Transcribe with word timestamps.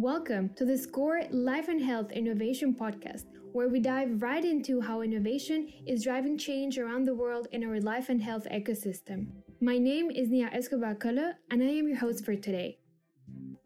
Welcome 0.00 0.50
to 0.54 0.64
the 0.64 0.78
SCOR 0.78 1.22
Life 1.32 1.66
and 1.66 1.82
Health 1.82 2.12
Innovation 2.12 2.72
Podcast, 2.72 3.24
where 3.50 3.68
we 3.68 3.80
dive 3.80 4.22
right 4.22 4.44
into 4.44 4.80
how 4.80 5.00
innovation 5.00 5.68
is 5.88 6.04
driving 6.04 6.38
change 6.38 6.78
around 6.78 7.02
the 7.02 7.16
world 7.16 7.48
in 7.50 7.64
our 7.64 7.80
life 7.80 8.08
and 8.08 8.22
health 8.22 8.46
ecosystem. 8.48 9.26
My 9.60 9.76
name 9.76 10.12
is 10.12 10.28
Nia 10.28 10.50
Escobar 10.52 10.94
Kulle, 10.94 11.32
and 11.50 11.60
I 11.60 11.66
am 11.66 11.88
your 11.88 11.96
host 11.96 12.24
for 12.24 12.36
today. 12.36 12.78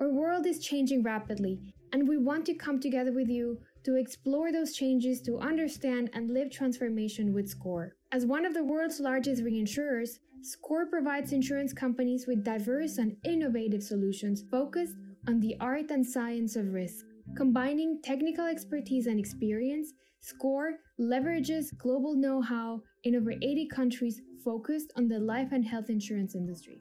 Our 0.01 0.09
world 0.09 0.47
is 0.47 0.65
changing 0.65 1.03
rapidly, 1.03 1.75
and 1.93 2.09
we 2.09 2.17
want 2.17 2.47
to 2.47 2.55
come 2.55 2.81
together 2.81 3.13
with 3.13 3.29
you 3.29 3.59
to 3.85 3.97
explore 3.97 4.51
those 4.51 4.73
changes 4.73 5.21
to 5.23 5.39
understand 5.39 6.09
and 6.15 6.31
live 6.31 6.51
transformation 6.51 7.35
with 7.35 7.51
SCOR. 7.51 7.95
As 8.11 8.25
one 8.25 8.47
of 8.47 8.55
the 8.55 8.65
world's 8.65 9.01
largest 9.01 9.45
reinsurers, 9.45 10.19
SCOR 10.41 10.87
provides 10.87 11.35
insurance 11.35 11.75
companies 11.75 12.27
with 12.27 12.43
diverse 12.43 12.97
and 12.97 13.19
innovative 13.23 13.83
solutions 13.83 14.43
focused 14.51 14.97
on 15.29 15.39
the 15.41 15.57
art 15.61 15.91
and 15.91 16.05
science 16.05 16.57
of 16.57 16.73
risk. 16.73 17.05
Combining 17.37 18.01
technical 18.03 18.47
expertise 18.47 19.07
and 19.07 19.19
experience, 19.21 19.93
SCOR 20.21 20.79
leverages 21.01 21.77
global 21.79 22.17
know 22.17 22.41
how 22.41 22.83
in 23.05 23.15
over 23.15 23.31
80 23.31 23.69
countries 23.69 24.21
focused 24.45 24.93
on 24.97 25.09
the 25.09 25.19
life 25.19 25.49
and 25.53 25.65
health 25.65 25.91
insurance 25.91 26.35
industry. 26.35 26.81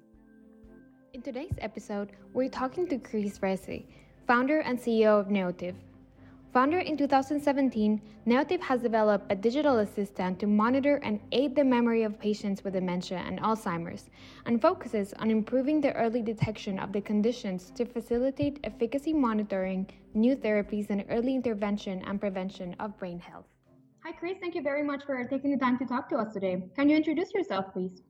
In 1.14 1.22
today's 1.22 1.54
episode, 1.60 2.14
we're 2.34 2.50
talking 2.50 2.88
to 2.88 2.98
Chris 2.98 3.38
Rehse, 3.40 3.86
founder 4.26 4.60
and 4.62 4.80
CEO 4.80 5.20
of 5.20 5.28
Neotiv, 5.28 5.76
Founded 6.54 6.86
in 6.86 6.98
2017, 6.98 8.02
Neotiv 8.28 8.60
has 8.60 8.82
developed 8.82 9.32
a 9.32 9.36
digital 9.36 9.80
assistant 9.80 10.38
to 10.40 10.48
monitor 10.48 10.98
and 10.98 11.22
aid 11.32 11.56
the 11.56 11.64
memory 11.64 12.04
of 12.04 12.20
patients 12.20 12.62
with 12.62 12.74
dementia 12.74 13.20
and 13.20 13.40
Alzheimer's, 13.40 14.10
and 14.46 14.62
focuses 14.62 15.14
on 15.14 15.32
improving 15.32 15.80
the 15.80 15.94
early 15.94 16.22
detection 16.22 16.78
of 16.78 16.92
the 16.92 17.00
conditions 17.00 17.72
to 17.76 17.86
facilitate 17.86 18.60
efficacy 18.66 19.14
monitoring, 19.14 19.90
new 20.14 20.36
therapies, 20.36 20.90
and 20.90 21.06
early 21.10 21.36
intervention 21.36 22.04
and 22.06 22.20
prevention 22.20 22.76
of 22.82 23.00
brain 23.00 23.20
health. 23.20 23.48
Hi, 24.04 24.12
Chris. 24.12 24.38
Thank 24.42 24.54
you 24.54 24.62
very 24.62 24.84
much 24.84 25.06
for 25.06 25.24
taking 25.24 25.52
the 25.52 25.58
time 25.58 25.78
to 25.78 25.86
talk 25.86 26.10
to 26.10 26.18
us 26.18 26.34
today. 26.34 26.64
Can 26.76 26.90
you 26.90 26.98
introduce 26.98 27.34
yourself, 27.34 27.72
please? 27.72 28.02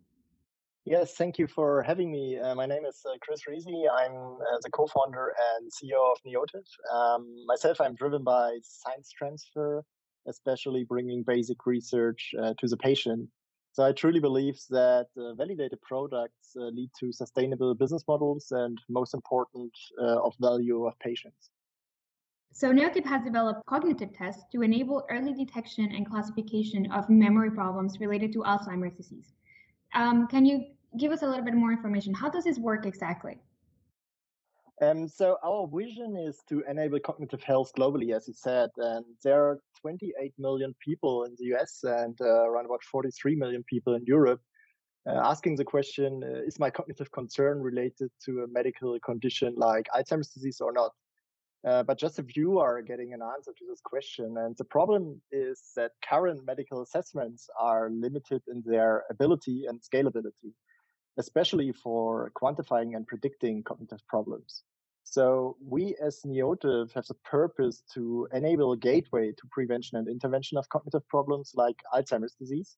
Yes, 0.86 1.14
thank 1.14 1.38
you 1.38 1.46
for 1.46 1.84
having 1.84 2.12
me. 2.12 2.40
Uh, 2.40 2.56
my 2.56 2.66
name 2.66 2.86
is 2.86 3.02
uh, 3.06 3.16
Chris 3.22 3.42
Rehse. 3.48 3.68
I'm 3.68 4.16
uh, 4.16 4.58
the 4.64 4.70
co-founder 4.72 5.32
and 5.54 5.72
CEO 5.72 6.12
of 6.12 6.18
Neotiv. 6.26 6.66
Um, 6.92 7.46
myself, 7.46 7.80
I'm 7.80 7.94
driven 7.94 8.24
by 8.24 8.58
science 8.64 9.12
transfer, 9.12 9.84
especially 10.28 10.84
bringing 10.84 11.22
basic 11.22 11.68
research 11.68 12.34
uh, 12.42 12.56
to 12.60 12.68
the 12.68 12.78
patient. 12.78 13.30
So 13.74 13.84
I 13.84 13.92
truly 13.92 14.20
believe 14.20 14.60
that 14.72 15.08
uh, 15.16 15.36
validated 15.36 15.80
products 15.84 16.56
uh, 16.58 16.64
lead 16.64 16.90
to 17.00 17.14
sustainable 17.14 17.76
business 17.76 18.04
models 18.08 18.48
and, 18.50 18.80
most 18.90 19.14
important, 19.14 19.72
of 20.00 20.34
value 20.42 20.88
of 20.88 20.98
patients. 20.98 21.52
So 22.54 22.74
Neotiv 22.74 23.06
has 23.06 23.24
developed 23.24 23.68
cognitive 23.68 24.14
tests 24.14 24.44
to 24.52 24.64
enable 24.64 25.06
early 25.12 25.34
detection 25.34 25.92
and 25.96 26.10
classification 26.10 26.92
of 26.92 27.08
memory 27.08 27.52
problems 27.52 28.00
related 28.00 28.34
to 28.34 28.40
Alzheimer's 28.40 28.98
disease. 28.98 29.36
Um, 29.94 30.28
can 30.28 30.46
you 30.46 30.66
give 30.98 31.12
us 31.12 31.22
a 31.22 31.28
little 31.28 31.44
bit 31.44 31.54
more 31.54 31.72
information? 31.72 32.14
How 32.14 32.30
does 32.30 32.44
this 32.44 32.58
work 32.58 32.86
exactly? 32.86 33.40
Um, 34.82 35.08
so 35.08 35.38
our 35.44 35.68
vision 35.72 36.18
is 36.18 36.40
to 36.50 36.64
enable 36.68 37.00
cognitive 37.00 37.44
health 37.44 37.72
globally, 37.78 38.16
as 38.16 38.28
you 38.28 38.34
said, 38.34 38.72
and 38.78 39.06
there 39.24 39.44
are 39.44 39.60
28 39.80 40.34
million 40.40 40.74
people 40.84 41.26
in 41.26 41.36
the 41.38 41.56
US 41.56 41.84
and 41.84 42.18
uh, 42.20 42.50
around 42.50 42.66
about 42.66 42.84
43 42.84 43.36
million 43.36 43.64
people 43.70 43.94
in 43.94 44.04
Europe. 44.06 44.42
Uh, 45.08 45.20
asking 45.24 45.56
the 45.56 45.64
question, 45.64 46.24
uh, 46.24 46.42
is 46.46 46.60
my 46.60 46.70
cognitive 46.70 47.12
concern 47.12 47.62
related 47.62 48.10
to 48.26 48.42
a 48.42 48.48
medical 48.48 49.00
condition 49.00 49.54
like 49.56 49.88
Alzheimer's 49.96 50.30
disease 50.30 50.60
or 50.62 50.72
not? 50.72 50.92
Uh, 51.64 51.84
but 51.84 52.00
just 52.00 52.18
a 52.18 52.26
are 52.60 52.82
getting 52.82 53.14
an 53.14 53.22
answer 53.22 53.52
to 53.52 53.66
this 53.70 53.82
question. 53.82 54.36
And 54.38 54.56
the 54.58 54.66
problem 54.66 55.22
is 55.32 55.72
that 55.76 55.92
current 56.04 56.44
medical 56.44 56.82
assessments 56.82 57.48
are 57.60 57.92
limited 57.92 58.42
in 58.48 58.64
their 58.66 59.04
ability 59.12 59.66
and 59.68 59.80
scalability, 59.80 60.54
especially 61.20 61.72
for 61.72 62.32
quantifying 62.42 62.96
and 62.96 63.06
predicting 63.06 63.62
cognitive 63.62 64.02
problems. 64.08 64.64
So 65.04 65.58
we 65.64 65.96
as 66.02 66.22
Neotiv 66.26 66.94
have 66.94 67.06
the 67.06 67.16
purpose 67.26 67.84
to 67.94 68.28
enable 68.34 68.72
a 68.72 68.78
gateway 68.78 69.32
to 69.32 69.48
prevention 69.52 69.98
and 69.98 70.08
intervention 70.08 70.58
of 70.58 70.70
cognitive 70.70 71.08
problems 71.10 71.52
like 71.54 71.76
Alzheimer's 71.94 72.36
disease 72.40 72.78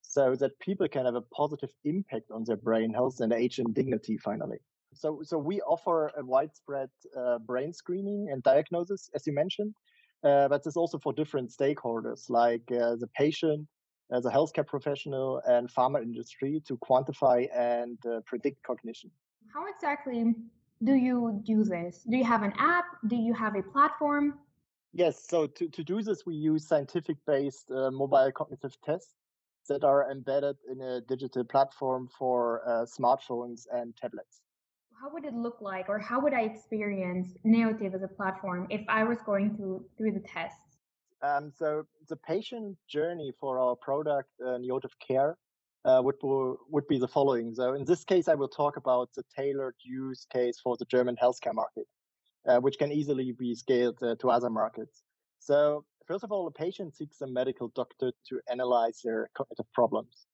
so 0.00 0.34
that 0.36 0.58
people 0.60 0.86
can 0.88 1.06
have 1.06 1.14
a 1.14 1.22
positive 1.22 1.70
impact 1.84 2.30
on 2.30 2.44
their 2.44 2.56
brain 2.56 2.92
health 2.92 3.20
and 3.20 3.32
age 3.32 3.58
and 3.58 3.74
dignity 3.74 4.16
finally. 4.18 4.58
So, 4.94 5.20
so 5.22 5.38
we 5.38 5.60
offer 5.62 6.10
a 6.16 6.24
widespread 6.24 6.88
uh, 7.16 7.38
brain 7.38 7.72
screening 7.72 8.28
and 8.30 8.42
diagnosis, 8.42 9.10
as 9.14 9.26
you 9.26 9.34
mentioned, 9.34 9.74
uh, 10.22 10.48
but 10.48 10.62
it's 10.64 10.76
also 10.76 10.98
for 10.98 11.12
different 11.12 11.50
stakeholders 11.50 12.30
like 12.30 12.62
uh, 12.70 12.96
the 12.96 13.08
patient, 13.16 13.66
as 14.12 14.26
a 14.26 14.30
healthcare 14.30 14.66
professional, 14.66 15.40
and 15.46 15.68
pharma 15.68 16.02
industry 16.02 16.62
to 16.66 16.76
quantify 16.78 17.46
and 17.54 17.98
uh, 18.06 18.20
predict 18.26 18.62
cognition. 18.62 19.10
How 19.52 19.66
exactly 19.66 20.34
do 20.82 20.94
you 20.94 21.40
do 21.44 21.64
this? 21.64 22.04
Do 22.08 22.16
you 22.16 22.24
have 22.24 22.42
an 22.42 22.52
app? 22.58 22.84
Do 23.08 23.16
you 23.16 23.34
have 23.34 23.56
a 23.56 23.62
platform? 23.62 24.38
Yes. 24.92 25.26
So 25.28 25.46
to, 25.46 25.68
to 25.68 25.82
do 25.82 26.02
this, 26.02 26.24
we 26.24 26.34
use 26.34 26.68
scientific-based 26.68 27.70
uh, 27.70 27.90
mobile 27.90 28.30
cognitive 28.32 28.76
tests 28.84 29.14
that 29.68 29.82
are 29.82 30.10
embedded 30.10 30.56
in 30.70 30.80
a 30.80 31.00
digital 31.00 31.42
platform 31.42 32.08
for 32.18 32.62
uh, 32.68 32.84
smartphones 32.84 33.66
and 33.72 33.96
tablets 33.96 34.42
how 35.00 35.12
would 35.12 35.24
it 35.24 35.34
look 35.34 35.58
like 35.60 35.88
or 35.88 35.98
how 35.98 36.20
would 36.20 36.32
I 36.32 36.42
experience 36.42 37.36
Neotiv 37.44 37.94
as 37.94 38.02
a 38.02 38.08
platform 38.08 38.66
if 38.70 38.82
I 38.88 39.04
was 39.04 39.18
going 39.26 39.56
through 39.56 39.84
through 39.96 40.12
the 40.12 40.20
tests? 40.20 40.78
Um, 41.22 41.50
so 41.56 41.86
the 42.08 42.16
patient 42.16 42.76
journey 42.88 43.32
for 43.40 43.58
our 43.58 43.76
product, 43.76 44.28
uh, 44.42 44.58
Neotiv 44.58 44.90
Care, 45.06 45.36
uh, 45.84 46.00
would, 46.04 46.16
would 46.22 46.86
be 46.86 46.98
the 46.98 47.08
following. 47.08 47.54
So 47.54 47.74
in 47.74 47.84
this 47.84 48.04
case, 48.04 48.28
I 48.28 48.34
will 48.34 48.48
talk 48.48 48.76
about 48.76 49.10
the 49.14 49.22
tailored 49.34 49.76
use 49.82 50.26
case 50.30 50.58
for 50.62 50.76
the 50.76 50.84
German 50.86 51.16
healthcare 51.22 51.54
market, 51.54 51.86
uh, 52.46 52.58
which 52.58 52.78
can 52.78 52.92
easily 52.92 53.32
be 53.32 53.54
scaled 53.54 53.98
uh, 54.02 54.16
to 54.20 54.30
other 54.30 54.50
markets. 54.50 55.02
So 55.38 55.84
first 56.06 56.24
of 56.24 56.32
all, 56.32 56.46
a 56.46 56.50
patient 56.50 56.94
seeks 56.94 57.20
a 57.20 57.26
medical 57.26 57.68
doctor 57.68 58.12
to 58.28 58.40
analyze 58.50 59.00
their 59.02 59.30
cognitive 59.34 59.70
problems. 59.72 60.26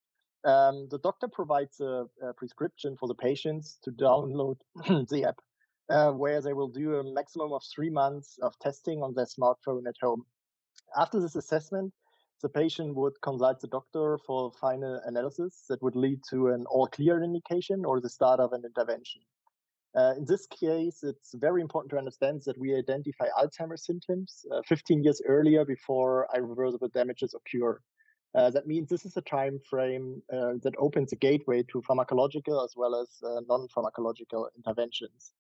Um, 0.45 0.89
the 0.91 0.99
doctor 0.99 1.29
provides 1.29 1.81
a, 1.81 2.07
a, 2.23 2.33
prescription 2.33 2.97
for 2.97 3.07
the 3.09 3.15
patients 3.15 3.79
to 3.85 3.91
download 3.91 4.57
the 5.11 5.25
app, 5.29 5.39
uh, 5.91 6.13
where 6.13 6.41
they 6.41 6.55
will 6.55 6.69
do 6.69 6.97
a 6.97 7.15
maximum 7.15 7.53
of 7.53 7.63
three 7.75 7.91
months 7.91 8.39
of 8.41 8.59
testing 8.59 9.03
on 9.03 9.13
their 9.13 9.27
smartphone 9.27 9.87
at 9.87 9.97
home. 10.01 10.25
After 10.97 11.21
this 11.21 11.37
assessment, 11.37 11.93
the 12.43 12.49
patient 12.49 12.95
would 12.95 13.21
consult 13.21 13.61
the 13.61 13.69
doctor 13.69 14.19
for 14.27 14.51
final 14.53 15.01
analysis 15.05 15.65
that 15.69 15.83
would 15.83 15.95
lead 15.95 16.21
to 16.31 16.49
an 16.49 16.65
all 16.71 16.87
clear 16.87 17.23
indication 17.23 17.85
or 17.85 18.01
the 18.01 18.09
start 18.09 18.41
of 18.41 18.55
an 18.55 18.65
intervention. 18.65 19.21
Uh, 19.95 20.15
in 20.17 20.25
this 20.25 20.47
case, 20.47 21.03
it's 21.03 21.35
very 21.35 21.61
important 21.61 21.91
to 21.91 21.99
understand 21.99 22.41
that 22.47 22.57
we 22.57 22.75
identify 22.75 23.27
Alzheimer's 23.39 23.85
symptoms 23.85 24.47
uh, 24.55 24.63
15 24.67 25.03
years 25.03 25.21
earlier 25.27 25.65
before 25.65 26.29
irreversible 26.35 26.89
damages 26.89 27.35
occur. 27.35 27.81
Uh, 28.35 28.51
that 28.51 28.67
means 28.67 28.89
this 28.89 29.05
is 29.05 29.17
a 29.17 29.23
time 29.23 29.59
frame 29.69 30.23
uh, 30.33 30.53
that 30.63 30.75
opens 30.79 31.13
a 31.13 31.17
gateway 31.17 31.65
to 31.65 31.83
pharmacological 31.83 32.65
as 32.65 32.75
well 32.77 32.95
as 32.95 33.09
uh, 33.25 33.41
non-pharmacological 33.49 34.47
interventions. 34.57 35.33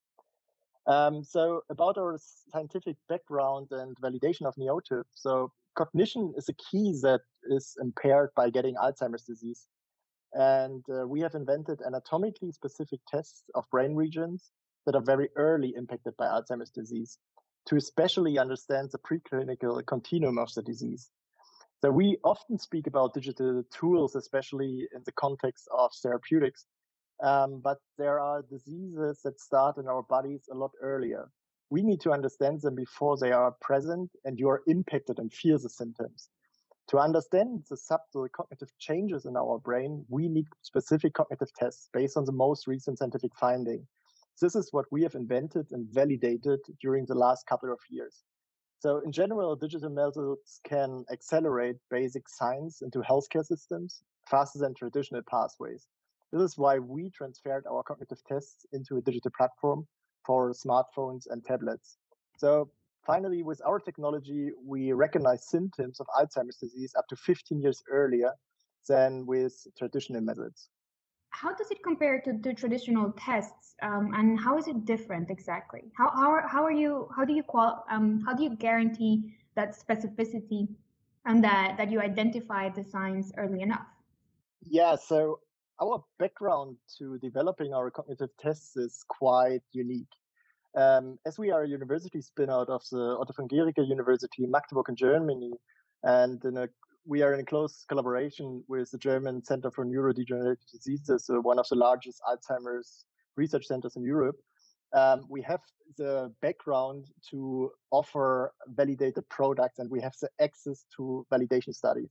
Um, 0.87 1.23
so 1.23 1.62
about 1.71 1.99
our 1.99 2.19
scientific 2.53 2.97
background 3.09 3.69
and 3.71 3.97
validation 4.00 4.47
of 4.47 4.56
Neotiv. 4.56 5.05
So 5.15 5.53
cognition 5.77 6.34
is 6.37 6.49
a 6.49 6.55
key 6.55 6.99
that 7.03 7.21
is 7.45 7.77
impaired 7.81 8.31
by 8.34 8.50
getting 8.50 8.75
Alzheimer's 8.75 9.23
disease. 9.23 9.69
And 10.33 10.85
uh, 10.88 11.06
we 11.06 11.20
have 11.20 11.35
invented 11.35 11.81
anatomically 11.87 12.50
specific 12.53 13.00
tests 13.09 13.43
of 13.55 13.70
brain 13.70 13.94
regions 13.94 14.50
that 14.87 14.94
are 14.94 15.03
very 15.03 15.29
early 15.37 15.75
impacted 15.76 16.17
by 16.17 16.26
Alzheimer's 16.26 16.70
disease 16.70 17.19
to 17.67 17.76
especially 17.76 18.38
understand 18.38 18.91
the 18.91 18.99
preclinical 18.99 19.85
continuum 19.87 20.38
of 20.38 20.53
the 20.55 20.62
disease. 20.62 21.11
So 21.82 21.91
we 21.91 22.19
often 22.25 22.59
speak 22.59 22.87
about 22.87 23.15
digital 23.15 23.62
tools, 23.73 24.15
especially 24.15 24.87
in 24.94 25.03
the 25.06 25.12
context 25.12 25.67
of 25.73 25.91
therapeutics. 26.03 26.67
Um, 27.23 27.61
but 27.62 27.79
there 27.97 28.21
are 28.21 28.43
diseases 28.43 29.21
that 29.25 29.41
start 29.41 29.79
in 29.79 29.88
our 29.88 30.03
bodies 30.03 30.49
a 30.53 30.55
lot 30.55 30.73
earlier. 30.82 31.31
We 31.71 31.82
need 31.82 32.00
to 32.03 32.12
understand 32.12 32.61
them 32.61 32.75
before 32.75 33.17
they 33.17 33.32
are 33.32 33.53
present 33.62 34.11
and 34.25 34.38
you 34.38 34.49
are 34.50 34.62
impacted 34.67 35.19
and 35.19 35.32
feel 35.32 35.59
the 35.59 35.71
symptoms. 35.71 36.29
To 36.88 36.99
understand 36.99 37.62
the 37.71 37.77
subtle 37.77 38.26
cognitive 38.29 38.73
changes 38.79 39.25
in 39.25 39.37
our 39.37 39.59
brain, 39.59 40.05
we 40.09 40.29
need 40.29 40.47
specific 40.62 41.15
cognitive 41.15 41.53
tests 41.55 41.88
based 41.93 42.17
on 42.17 42.25
the 42.25 42.33
most 42.33 42.67
recent 42.67 42.99
scientific 42.99 43.33
finding. 43.38 43.87
This 44.41 44.55
is 44.55 44.69
what 44.73 44.87
we 44.91 45.03
have 45.03 45.15
invented 45.15 45.69
and 45.71 45.87
validated 45.88 46.61
during 46.81 47.06
the 47.06 47.15
last 47.15 47.47
couple 47.47 47.73
of 47.73 47.79
years. 47.88 48.25
So 48.81 49.00
in 49.00 49.12
general, 49.12 49.55
digital 49.56 49.91
methods 49.91 50.59
can 50.65 51.05
accelerate 51.12 51.77
basic 51.91 52.27
science 52.31 52.81
into 52.81 53.00
healthcare 53.00 53.44
systems 53.44 54.03
faster 54.27 54.59
than 54.59 54.75
traditional 54.75 55.21
pathways. 55.31 55.87
This 56.32 56.41
is 56.41 56.56
why 56.56 56.79
we 56.79 57.11
transferred 57.11 57.67
our 57.71 57.82
cognitive 57.82 58.23
tests 58.27 58.65
into 58.73 58.97
a 58.97 59.03
digital 59.03 59.32
platform 59.37 59.87
for 60.25 60.53
smartphones 60.53 61.25
and 61.29 61.44
tablets. 61.44 61.99
So 62.38 62.71
finally, 63.06 63.43
with 63.43 63.61
our 63.67 63.81
technology, 63.81 64.50
we 64.67 64.93
recognize 64.93 65.47
symptoms 65.47 66.00
of 66.00 66.06
Alzheimer's 66.19 66.56
disease 66.56 66.94
up 66.97 67.06
to 67.09 67.17
15 67.17 67.61
years 67.61 67.83
earlier 67.91 68.33
than 68.88 69.26
with 69.26 69.55
traditional 69.76 70.23
methods. 70.23 70.71
How 71.31 71.55
does 71.55 71.71
it 71.71 71.82
compare 71.82 72.21
to 72.21 72.55
traditional 72.55 73.12
tests, 73.12 73.75
um, 73.82 74.12
and 74.15 74.38
how 74.38 74.59
is 74.59 74.67
it 74.67 74.85
different 74.85 75.31
exactly? 75.31 75.91
How, 75.97 76.11
how, 76.11 76.31
are, 76.31 76.49
how 76.49 76.65
are 76.65 76.73
you? 76.73 77.09
How 77.17 77.25
do 77.25 77.32
you 77.32 77.43
qual? 77.43 77.85
Um, 77.91 78.23
how 78.27 78.35
do 78.35 78.43
you 78.43 78.56
guarantee 78.56 79.35
that 79.55 79.79
specificity 79.79 80.69
and 81.27 81.43
that 81.44 81.77
that 81.79 81.91
you 81.91 82.00
identify 82.00 82.69
the 82.69 82.85
signs 82.85 83.32
early 83.37 83.62
enough? 83.62 83.87
Yeah. 84.62 84.97
So 84.97 85.41
our 85.81 86.05
background 86.19 86.77
to 86.99 87.19
developing 87.19 87.73
our 87.73 87.91
cognitive 87.91 88.31
tests 88.38 88.76
is 88.76 89.05
quite 89.09 89.62
unique. 89.73 90.12
Um, 90.76 91.19
as 91.26 91.38
we 91.38 91.50
are 91.50 91.62
a 91.62 91.69
university 91.69 92.21
spin 92.21 92.50
out 92.50 92.69
of 92.69 92.83
the 92.91 93.17
Otto 93.19 93.33
von 93.37 93.49
Guericke 93.49 93.88
University 93.88 94.44
in 94.44 94.50
Magdeburg 94.50 94.88
in 94.88 94.97
Germany, 94.97 95.53
and 96.03 96.44
in 96.44 96.56
a 96.56 96.69
we 97.06 97.23
are 97.23 97.35
in 97.35 97.44
close 97.44 97.85
collaboration 97.88 98.62
with 98.69 98.91
the 98.91 98.99
German 98.99 99.44
Center 99.44 99.70
for 99.70 99.85
Neurodegenerative 99.85 100.70
Diseases, 100.70 101.29
uh, 101.31 101.41
one 101.41 101.58
of 101.58 101.67
the 101.69 101.76
largest 101.76 102.20
Alzheimer's 102.29 103.05
research 103.37 103.67
centers 103.67 103.97
in 103.97 104.05
Europe. 104.05 104.37
Um, 104.93 105.25
we 105.29 105.43
have 105.43 105.61
the 105.97 106.32
background 106.43 107.06
to 107.31 107.70
offer 107.91 108.52
validated 108.69 109.29
products 109.29 109.79
and 109.79 109.91
we 109.91 110.00
have 110.00 110.14
the 110.20 110.29
access 110.41 110.85
to 110.97 111.26
validation 111.32 111.75
studies. 111.75 112.11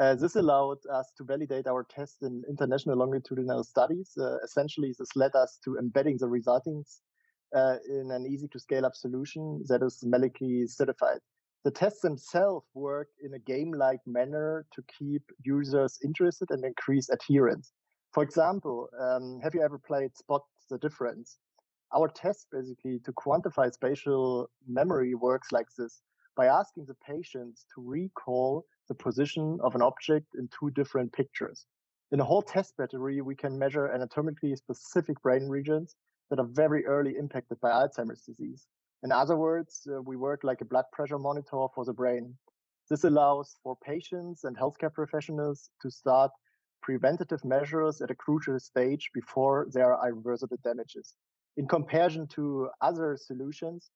Uh, 0.00 0.14
this 0.14 0.34
allowed 0.34 0.78
us 0.92 1.12
to 1.16 1.24
validate 1.24 1.66
our 1.66 1.84
test 1.84 2.22
in 2.22 2.42
international 2.48 2.96
longitudinal 2.96 3.62
studies. 3.62 4.10
Uh, 4.18 4.38
essentially, 4.44 4.94
this 4.98 5.14
led 5.14 5.34
us 5.36 5.58
to 5.64 5.76
embedding 5.76 6.16
the 6.18 6.28
results 6.28 7.00
uh, 7.54 7.76
in 7.88 8.10
an 8.10 8.26
easy 8.26 8.48
to 8.48 8.58
scale 8.58 8.84
up 8.84 8.94
solution 8.94 9.62
that 9.68 9.82
is 9.82 10.02
medically 10.02 10.66
certified 10.66 11.20
the 11.64 11.70
tests 11.70 12.00
themselves 12.00 12.66
work 12.74 13.08
in 13.22 13.34
a 13.34 13.38
game-like 13.38 14.00
manner 14.06 14.66
to 14.74 14.82
keep 14.98 15.22
users 15.42 15.98
interested 16.04 16.50
and 16.50 16.62
increase 16.62 17.08
adherence. 17.08 17.72
For 18.12 18.22
example, 18.22 18.88
um, 19.00 19.40
have 19.42 19.54
you 19.54 19.62
ever 19.62 19.78
played 19.78 20.14
Spot 20.16 20.42
the 20.70 20.78
Difference? 20.78 21.38
Our 21.96 22.08
test 22.08 22.48
basically 22.52 23.00
to 23.04 23.12
quantify 23.12 23.72
spatial 23.72 24.50
memory 24.68 25.14
works 25.14 25.52
like 25.52 25.68
this 25.78 26.02
by 26.36 26.46
asking 26.46 26.84
the 26.86 26.96
patients 27.06 27.64
to 27.74 27.82
recall 27.82 28.66
the 28.88 28.94
position 28.94 29.58
of 29.62 29.74
an 29.74 29.82
object 29.82 30.26
in 30.38 30.48
two 30.58 30.70
different 30.70 31.12
pictures. 31.12 31.66
In 32.12 32.20
a 32.20 32.24
whole 32.24 32.42
test 32.42 32.76
battery, 32.76 33.22
we 33.22 33.34
can 33.34 33.58
measure 33.58 33.90
anatomically 33.90 34.54
specific 34.56 35.20
brain 35.22 35.48
regions 35.48 35.96
that 36.28 36.38
are 36.38 36.46
very 36.46 36.84
early 36.84 37.16
impacted 37.18 37.58
by 37.60 37.70
Alzheimer's 37.70 38.22
disease. 38.22 38.66
In 39.04 39.12
other 39.12 39.36
words, 39.36 39.86
uh, 39.86 40.00
we 40.00 40.16
work 40.16 40.44
like 40.44 40.62
a 40.62 40.64
blood 40.64 40.86
pressure 40.90 41.18
monitor 41.18 41.66
for 41.74 41.84
the 41.84 41.92
brain. 41.92 42.34
This 42.88 43.04
allows 43.04 43.58
for 43.62 43.76
patients 43.84 44.44
and 44.44 44.56
healthcare 44.56 44.92
professionals 44.92 45.68
to 45.82 45.90
start 45.90 46.30
preventative 46.80 47.44
measures 47.44 48.00
at 48.00 48.10
a 48.10 48.14
crucial 48.14 48.58
stage 48.58 49.10
before 49.12 49.66
there 49.72 49.92
are 49.92 50.08
irreversible 50.08 50.56
damages. 50.64 51.16
In 51.58 51.68
comparison 51.68 52.26
to 52.28 52.70
other 52.80 53.18
solutions, 53.18 53.90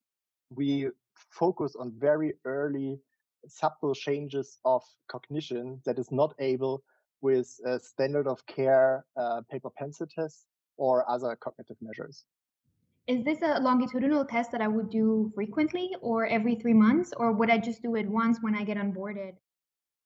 we 0.50 0.88
focus 1.30 1.74
on 1.74 1.94
very 1.98 2.34
early 2.44 3.00
subtle 3.46 3.94
changes 3.94 4.58
of 4.66 4.82
cognition 5.10 5.80
that 5.86 5.98
is 5.98 6.12
not 6.12 6.34
able 6.38 6.82
with 7.22 7.58
standard 7.80 8.26
of 8.26 8.44
care 8.46 9.06
uh, 9.16 9.40
paper 9.50 9.70
pencil 9.70 10.06
tests 10.06 10.44
or 10.76 11.08
other 11.10 11.34
cognitive 11.36 11.78
measures 11.80 12.26
is 13.08 13.24
this 13.24 13.38
a 13.42 13.58
longitudinal 13.60 14.26
test 14.26 14.52
that 14.52 14.60
I 14.60 14.68
would 14.68 14.90
do 14.90 15.32
frequently 15.34 15.90
or 16.02 16.26
every 16.26 16.54
three 16.54 16.74
months, 16.74 17.14
or 17.16 17.32
would 17.32 17.50
I 17.50 17.56
just 17.56 17.82
do 17.82 17.96
it 17.96 18.06
once 18.06 18.38
when 18.42 18.54
I 18.54 18.64
get 18.64 18.76
onboarded? 18.76 19.32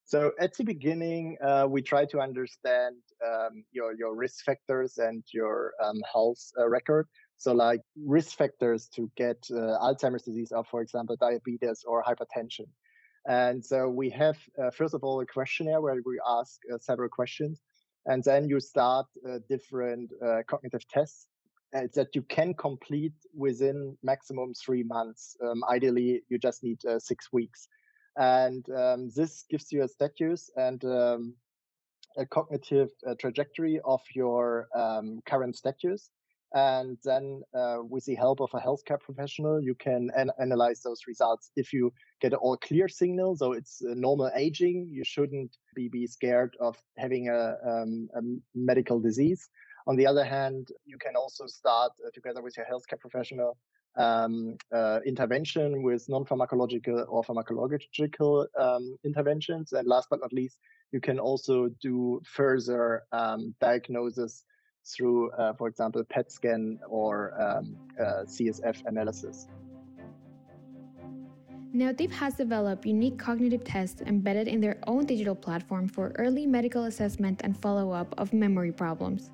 So 0.04 0.31
at 0.38 0.56
the 0.56 0.64
beginning, 0.64 1.37
uh, 1.44 1.66
we 1.69 1.82
try 1.82 2.04
to 2.06 2.20
understand 2.20 2.96
um, 3.26 3.64
your 3.72 3.94
your 3.94 4.14
risk 4.14 4.44
factors 4.44 4.99
and 4.99 5.25
your 5.34 5.72
um, 5.82 6.00
health 6.12 6.43
uh, 6.58 6.69
record. 6.69 7.06
So 7.38 7.52
like 7.52 7.81
risk 8.06 8.37
factors 8.38 8.88
to 8.94 9.10
get 9.16 9.38
uh, 9.50 9.78
Alzheimer's 9.84 10.22
disease 10.22 10.52
are, 10.52 10.64
for 10.64 10.81
example, 10.81 11.16
diabetes 11.16 11.84
or 11.84 12.05
hypertension. 12.05 12.69
And 13.26 13.64
so 13.64 13.88
we 13.88 14.10
have 14.10 14.38
uh, 14.60 14.70
first 14.70 14.94
of 14.94 15.02
all 15.02 15.20
a 15.20 15.26
questionnaire 15.26 15.81
where 15.81 15.96
we 16.05 16.20
ask 16.38 16.60
uh, 16.72 16.78
several 16.78 17.08
questions, 17.08 17.60
and 18.06 18.22
then 18.22 18.48
you 18.48 18.60
start 18.60 19.06
uh, 19.28 19.38
different 19.48 20.10
cognitive 20.46 20.87
tests 20.88 21.26
that 21.72 22.08
you 22.14 22.22
can 22.22 22.54
complete 22.54 23.14
within 23.34 23.96
maximum 24.02 24.52
three 24.54 24.82
months. 24.82 25.36
Um, 25.42 25.62
ideally, 25.70 26.22
you 26.28 26.38
just 26.38 26.62
need 26.62 26.84
uh, 26.84 26.98
six 26.98 27.32
weeks. 27.32 27.69
And 28.16 28.64
um, 28.70 29.10
this 29.16 29.44
gives 29.48 29.72
you 29.72 29.82
a 29.82 29.88
status 29.88 30.50
and 30.56 30.84
um, 30.84 31.34
a 32.16 32.26
cognitive 32.26 32.90
uh, 33.08 33.14
trajectory 33.19 33.80
of 33.84 34.00
your 34.14 34.69
um, 34.74 35.20
current 35.24 35.56
status. 35.56 36.10
And 36.54 36.98
then, 37.02 37.40
uh, 37.54 37.78
with 37.88 38.04
the 38.04 38.14
help 38.14 38.40
of 38.42 38.50
a 38.52 38.60
healthcare 38.60 39.00
professional, 39.00 39.62
you 39.62 39.74
can 39.74 40.10
an- 40.14 40.32
analyze 40.38 40.82
those 40.82 41.00
results. 41.08 41.50
If 41.56 41.72
you 41.72 41.90
get 42.20 42.34
an 42.34 42.40
all 42.40 42.58
clear 42.58 42.88
signal, 42.88 43.36
so 43.36 43.52
it's 43.52 43.78
normal 43.80 44.30
aging, 44.36 44.90
you 44.92 45.02
shouldn't 45.02 45.56
be, 45.74 45.88
be 45.88 46.06
scared 46.06 46.54
of 46.60 46.76
having 46.98 47.30
a, 47.30 47.56
um, 47.66 48.10
a 48.14 48.20
medical 48.54 49.00
disease. 49.00 49.48
On 49.87 49.96
the 49.96 50.06
other 50.06 50.25
hand, 50.25 50.69
you 50.84 50.99
can 50.99 51.17
also 51.17 51.46
start 51.46 51.93
uh, 52.05 52.11
together 52.14 52.43
with 52.43 52.56
your 52.56 52.67
healthcare 52.67 53.00
professional 53.00 53.56
um, 53.96 54.56
uh, 54.73 55.00
intervention 55.05 55.82
with 55.82 56.08
non-pharmacological 56.08 57.05
or 57.08 57.23
pharmacological 57.25 58.46
um, 58.58 58.96
interventions. 59.05 59.73
And 59.73 59.87
last 59.87 60.08
but 60.11 60.20
not 60.20 60.32
least, 60.32 60.58
you 60.93 61.00
can 61.00 61.19
also 61.19 61.69
do 61.81 62.20
further 62.25 63.02
um, 63.12 63.55
diagnosis 63.61 64.44
through, 64.84 65.31
uh, 65.32 65.52
for 65.55 65.69
example, 65.69 66.02
PET 66.05 66.31
scan 66.31 66.79
or 66.88 67.32
um, 67.40 67.76
uh, 68.00 68.25
CSF 68.25 68.82
analysis. 68.87 69.49
Neotiv 71.75 72.11
has 72.11 72.34
developed 72.34 72.84
unique 72.84 73.19
cognitive 73.19 73.64
tests 73.64 74.02
embedded 74.02 74.46
in 74.46 74.61
their 74.61 74.76
own 74.87 75.06
digital 75.06 75.34
platform 75.34 75.88
for 75.88 76.12
early 76.17 76.46
medical 76.46 76.84
assessment 76.84 77.40
and 77.44 77.56
follow 77.56 77.90
up 77.90 78.14
of 78.19 78.34
memory 78.34 78.73
problems. 78.73 79.31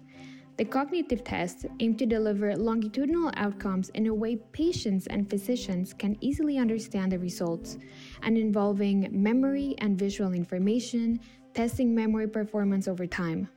The 0.58 0.64
cognitive 0.64 1.22
tests 1.22 1.64
aim 1.78 1.94
to 1.98 2.04
deliver 2.04 2.56
longitudinal 2.56 3.30
outcomes 3.36 3.90
in 3.90 4.08
a 4.08 4.12
way 4.12 4.34
patients 4.50 5.06
and 5.06 5.30
physicians 5.30 5.94
can 5.94 6.16
easily 6.20 6.58
understand 6.58 7.12
the 7.12 7.18
results, 7.20 7.78
and 8.22 8.36
involving 8.36 9.08
memory 9.12 9.76
and 9.78 9.96
visual 9.96 10.32
information, 10.32 11.20
testing 11.54 11.94
memory 11.94 12.26
performance 12.26 12.88
over 12.88 13.06
time. 13.06 13.48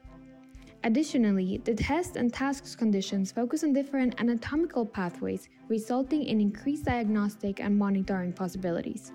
Additionally, 0.84 1.60
the 1.66 1.74
test 1.74 2.18
and 2.18 2.32
tasks 2.32 2.76
conditions 2.76 3.32
focus 3.32 3.64
on 3.64 3.74
different 3.74 4.14
anatomical 4.22 4.86
pathways, 4.86 5.50
resulting 5.70 6.22
in 6.26 6.40
increased 6.40 6.86
diagnostic 6.86 7.60
and 7.60 7.76
monitoring 7.76 8.32
possibilities. 8.32 9.12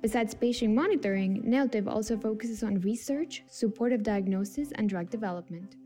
Besides 0.00 0.32
patient 0.34 0.74
monitoring, 0.74 1.42
Neotiv 1.42 1.86
also 1.86 2.16
focuses 2.16 2.62
on 2.62 2.80
research, 2.80 3.44
supportive 3.46 4.02
diagnosis, 4.02 4.72
and 4.76 4.88
drug 4.88 5.10
development. 5.10 5.76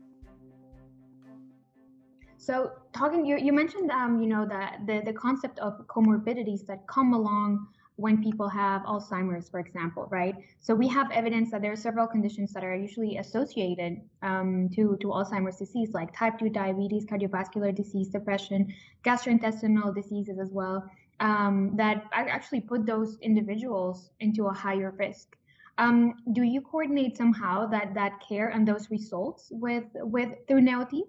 So 2.49 2.71
talking, 2.93 3.27
you, 3.27 3.37
you 3.37 3.53
mentioned, 3.53 3.91
um, 3.91 4.19
you 4.19 4.27
know, 4.27 4.43
that 4.47 4.79
the, 4.87 5.03
the 5.05 5.13
concept 5.13 5.59
of 5.59 5.85
comorbidities 5.85 6.65
that 6.65 6.87
come 6.87 7.13
along 7.13 7.67
when 7.97 8.23
people 8.23 8.49
have 8.49 8.81
Alzheimer's, 8.85 9.49
for 9.49 9.59
example, 9.59 10.07
right? 10.09 10.33
So 10.59 10.73
we 10.73 10.87
have 10.87 11.11
evidence 11.11 11.51
that 11.51 11.61
there 11.61 11.71
are 11.71 11.75
several 11.75 12.07
conditions 12.07 12.51
that 12.53 12.63
are 12.63 12.75
usually 12.75 13.17
associated 13.17 14.01
um, 14.23 14.67
to, 14.69 14.97
to 14.99 15.07
Alzheimer's 15.09 15.57
disease, 15.57 15.89
like 15.93 16.11
type 16.17 16.39
2 16.39 16.49
diabetes, 16.49 17.05
cardiovascular 17.05 17.75
disease, 17.75 18.07
depression, 18.07 18.73
gastrointestinal 19.03 19.93
diseases 19.93 20.39
as 20.39 20.49
well, 20.49 20.89
um, 21.19 21.73
that 21.75 22.05
actually 22.13 22.61
put 22.61 22.83
those 22.83 23.19
individuals 23.21 24.09
into 24.21 24.47
a 24.47 24.51
higher 24.51 24.89
risk. 24.97 25.37
Um, 25.77 26.15
do 26.33 26.41
you 26.41 26.61
coordinate 26.61 27.15
somehow 27.15 27.67
that 27.67 27.93
that 27.93 28.13
care 28.27 28.47
and 28.47 28.67
those 28.67 28.89
results 28.89 29.49
with 29.51 29.85
with 29.93 30.29
through 30.47 30.61
Neotiv? 30.61 31.03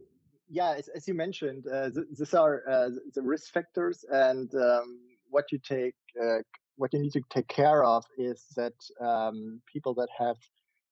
Yeah, 0.51 0.75
as, 0.77 0.89
as, 0.89 1.07
you 1.07 1.15
mentioned, 1.15 1.65
uh, 1.73 1.91
th- 1.91 2.07
these 2.19 2.35
are 2.35 2.63
uh, 2.69 2.91
the 3.15 3.23
risk 3.23 3.53
factors, 3.53 4.05
and 4.11 4.53
um, 4.55 4.99
what 5.29 5.53
you 5.53 5.59
take, 5.59 5.95
uh, 6.21 6.39
what 6.77 6.93
you 6.93 7.01
need 7.01 7.13
to 7.13 7.23
take 7.31 7.47
care 7.47 7.85
of 7.85 8.05
is 8.19 8.47
that 8.57 8.75
um, 9.01 9.61
people 9.73 9.95
that 9.95 10.09
have 10.19 10.37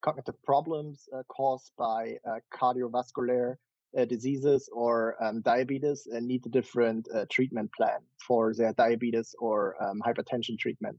cognitive 0.00 0.41
problems 0.45 1.09
uh, 1.12 1.23
caused 1.29 1.73
by 1.77 2.17
uh, 2.25 2.38
cardiovascular 2.55 3.57
uh, 3.99 4.05
diseases 4.05 4.69
or 4.73 5.17
um, 5.23 5.41
diabetes 5.41 6.07
need 6.21 6.47
a 6.47 6.50
different 6.50 7.09
treatment 7.31 7.71
plan 7.77 7.99
for 8.27 8.55
their 8.55 8.73
diabetes 8.75 9.35
or 9.41 9.75
um, 9.83 10.00
hypertension 10.07 10.57
treatment. 10.59 10.97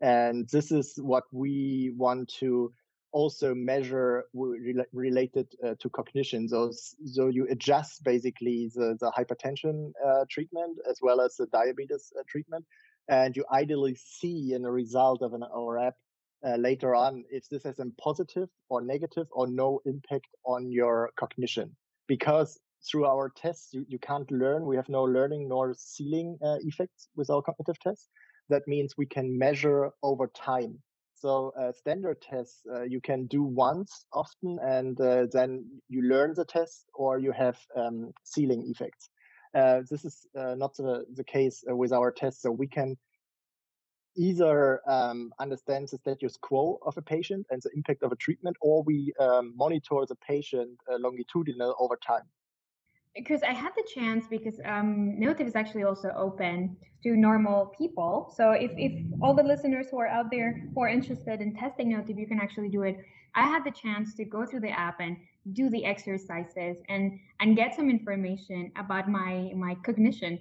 And 0.00 0.46
this 0.50 0.70
is 0.70 0.98
what 0.98 1.24
we 1.32 1.92
want 1.96 2.28
to 2.40 2.72
also 3.14 3.54
measure 3.54 4.24
re- 4.34 4.84
related 4.92 5.46
uh, 5.64 5.74
to 5.78 5.88
cognition. 5.88 6.48
So, 6.48 6.72
so 7.06 7.28
you 7.28 7.46
adjust 7.48 8.02
basically 8.02 8.72
the, 8.74 8.96
the 9.00 9.12
hypertension 9.16 9.92
uh, 10.04 10.24
treatment 10.28 10.78
as 10.90 10.98
well 11.00 11.20
as 11.20 11.36
the 11.36 11.46
diabetes 11.46 12.12
uh, 12.18 12.22
treatment. 12.28 12.64
and 13.08 13.36
you 13.36 13.44
ideally 13.52 13.96
see 14.18 14.52
in 14.54 14.62
the 14.62 14.70
result 14.70 15.20
of 15.22 15.32
an 15.34 15.44
our 15.60 15.78
app 15.78 15.96
uh, 16.46 16.56
later 16.56 16.94
on 16.94 17.12
if 17.30 17.48
this 17.48 17.62
has 17.68 17.78
a 17.78 17.86
positive 18.06 18.48
or 18.68 18.80
negative 18.94 19.26
or 19.38 19.46
no 19.46 19.80
impact 19.92 20.30
on 20.54 20.70
your 20.78 21.10
cognition 21.22 21.68
because 22.14 22.58
through 22.86 23.06
our 23.06 23.26
tests 23.42 23.68
you, 23.74 23.84
you 23.88 23.98
can't 24.08 24.30
learn 24.30 24.66
we 24.70 24.76
have 24.80 24.88
no 24.88 25.04
learning 25.16 25.42
nor 25.48 25.74
ceiling 25.76 26.30
uh, 26.48 26.58
effects 26.70 27.08
with 27.18 27.28
our 27.30 27.42
cognitive 27.48 27.78
tests 27.86 28.08
that 28.52 28.62
means 28.66 28.88
we 28.96 29.08
can 29.16 29.26
measure 29.46 29.80
over 30.02 30.26
time 30.50 30.72
so 31.14 31.52
uh, 31.58 31.72
standard 31.72 32.20
tests 32.20 32.62
uh, 32.72 32.82
you 32.82 33.00
can 33.00 33.26
do 33.26 33.42
once 33.42 34.06
often 34.12 34.58
and 34.62 35.00
uh, 35.00 35.26
then 35.32 35.64
you 35.88 36.02
learn 36.02 36.34
the 36.34 36.44
test 36.44 36.86
or 36.94 37.18
you 37.18 37.32
have 37.32 37.58
um, 37.76 38.12
ceiling 38.22 38.64
effects 38.68 39.10
uh, 39.54 39.80
this 39.90 40.04
is 40.04 40.26
uh, 40.38 40.54
not 40.54 40.74
the, 40.76 41.04
the 41.14 41.24
case 41.24 41.62
with 41.66 41.92
our 41.92 42.10
tests 42.10 42.42
so 42.42 42.50
we 42.50 42.66
can 42.66 42.96
either 44.16 44.80
um, 44.88 45.32
understand 45.40 45.88
the 45.88 45.98
status 45.98 46.36
quo 46.40 46.78
of 46.86 46.96
a 46.96 47.02
patient 47.02 47.46
and 47.50 47.60
the 47.62 47.70
impact 47.74 48.02
of 48.02 48.12
a 48.12 48.16
treatment, 48.16 48.56
or 48.60 48.82
we 48.84 49.12
um, 49.20 49.52
monitor 49.56 50.04
the 50.08 50.16
patient 50.16 50.78
uh, 50.90 50.96
longitudinal 50.98 51.74
over 51.78 51.98
time. 52.06 52.22
Because 53.16 53.42
I 53.42 53.52
had 53.52 53.70
the 53.76 53.84
chance, 53.94 54.26
because 54.28 54.58
um, 54.64 55.16
Neotiv 55.20 55.46
is 55.46 55.54
actually 55.54 55.84
also 55.84 56.12
open 56.16 56.76
to 57.04 57.16
normal 57.16 57.72
people. 57.78 58.32
So 58.36 58.52
if, 58.52 58.72
if 58.76 58.92
all 59.22 59.34
the 59.34 59.42
listeners 59.42 59.86
who 59.90 59.98
are 60.00 60.08
out 60.08 60.30
there 60.30 60.64
who 60.74 60.82
are 60.82 60.88
interested 60.88 61.40
in 61.40 61.54
testing 61.54 61.92
Neotiv, 61.92 62.18
you 62.18 62.26
can 62.26 62.40
actually 62.40 62.70
do 62.70 62.82
it. 62.82 62.98
I 63.36 63.42
had 63.42 63.64
the 63.64 63.70
chance 63.70 64.14
to 64.14 64.24
go 64.24 64.44
through 64.46 64.60
the 64.60 64.70
app 64.70 65.00
and 65.00 65.16
do 65.52 65.68
the 65.68 65.84
exercises 65.84 66.78
and 66.88 67.20
and 67.40 67.56
get 67.56 67.74
some 67.74 67.90
information 67.90 68.72
about 68.76 69.08
my 69.10 69.52
my 69.54 69.74
cognition 69.84 70.38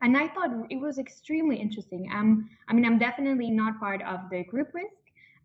and 0.00 0.16
I 0.16 0.28
thought 0.28 0.50
it 0.70 0.80
was 0.80 0.98
extremely 0.98 1.56
interesting. 1.56 2.08
Um, 2.12 2.48
I 2.68 2.72
mean, 2.72 2.84
I'm 2.84 2.98
definitely 2.98 3.50
not 3.50 3.80
part 3.80 4.02
of 4.02 4.30
the 4.30 4.44
group 4.44 4.68
risk. 4.72 4.94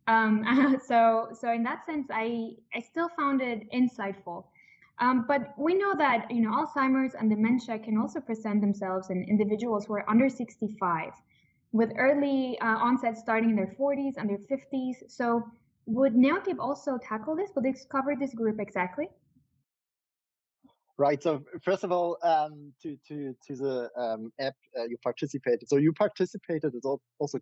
Um, 0.08 0.80
so, 0.88 1.30
so 1.40 1.52
in 1.52 1.64
that 1.64 1.86
sense, 1.86 2.08
I 2.12 2.52
I 2.76 2.80
still 2.80 3.10
found 3.18 3.42
it 3.42 3.72
insightful. 3.72 4.46
Um, 5.00 5.26
but 5.28 5.54
we 5.58 5.74
know 5.74 5.96
that 5.98 6.30
you 6.30 6.42
know 6.42 6.52
Alzheimer's 6.52 7.16
and 7.16 7.30
dementia 7.30 7.80
can 7.80 7.98
also 7.98 8.20
present 8.20 8.62
themselves 8.62 9.10
in 9.10 9.24
individuals 9.24 9.86
who 9.86 9.94
are 9.94 10.10
under 10.10 10.30
65, 10.30 11.12
with 11.72 11.92
early 11.98 12.58
uh, 12.62 12.78
onset 12.78 13.18
starting 13.18 13.50
in 13.52 13.56
their 13.56 13.76
40s 13.80 14.14
and 14.18 14.30
their 14.30 14.38
50s. 14.38 15.10
So, 15.10 15.44
would 15.88 16.14
Neotiv 16.14 16.60
also 16.60 16.98
tackle 16.98 17.36
this? 17.36 17.50
Would 17.56 17.66
they 17.66 17.76
cover 17.90 18.16
this 18.16 18.34
group 18.34 18.60
exactly? 18.60 19.10
Right. 20.98 21.22
So 21.24 21.44
first 21.64 21.84
of 21.84 21.92
all, 21.92 22.18
um, 22.22 22.72
to 22.84 22.96
to 23.08 23.36
to 23.48 23.56
the 23.56 23.90
um, 23.98 24.32
app 24.40 24.54
uh, 24.78 24.84
you 24.84 24.98
participated. 25.04 25.68
So 25.68 25.78
you 25.78 25.92
participated 25.92 26.76
is 26.76 26.86
also 27.20 27.40